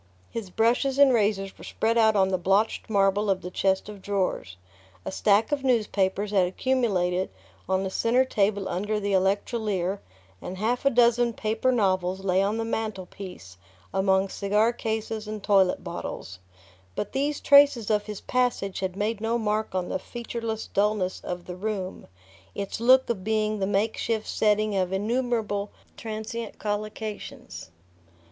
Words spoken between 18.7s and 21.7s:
had made no mark on the featureless dulness of the